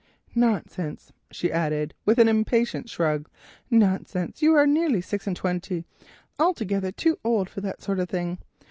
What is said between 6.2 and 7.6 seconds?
altogether too old